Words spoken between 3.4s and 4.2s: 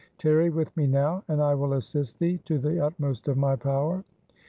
power.